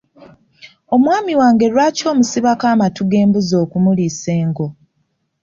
[0.95, 4.67] Omwami wange lwaki omusibako amatu g'embuzi okumuliisa engo?